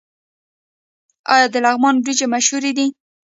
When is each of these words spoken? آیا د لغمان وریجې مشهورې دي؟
آیا 1.33 1.47
د 1.53 1.55
لغمان 1.65 1.95
وریجې 1.99 2.25
مشهورې 2.33 2.71
دي؟ 2.77 2.87